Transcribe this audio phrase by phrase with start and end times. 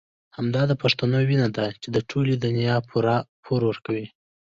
[0.37, 2.75] همدا د پښتنو وينه ده چې د ټولې دنيا
[3.47, 4.07] پور ورکوي.